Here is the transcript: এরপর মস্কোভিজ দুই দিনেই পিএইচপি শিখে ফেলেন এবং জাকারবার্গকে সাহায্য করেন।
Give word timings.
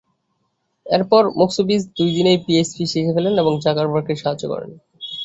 এরপর 0.85 1.23
মস্কোভিজ 1.39 1.81
দুই 1.97 2.09
দিনেই 2.15 2.39
পিএইচপি 2.45 2.83
শিখে 2.91 3.15
ফেলেন 3.15 3.33
এবং 3.37 3.53
জাকারবার্গকে 3.65 4.13
সাহায্য 4.21 4.43
করেন। 4.53 4.71